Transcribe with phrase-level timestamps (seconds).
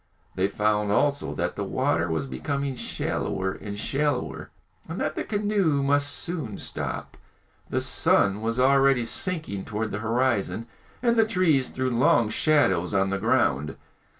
[0.33, 4.49] They found also that the water was becoming shallower and shallower,
[4.89, 7.17] and that the canoe must soon stop.
[7.69, 10.65] The sun was already sinking towards the horizon,
[11.03, 13.77] and the trees threw long shadows on the ground.